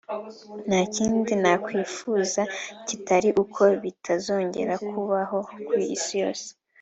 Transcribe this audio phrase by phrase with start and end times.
[0.67, 2.41] nta kindi nakwifuza
[2.87, 6.47] kitari uko bitazongera kubaho ku isi yose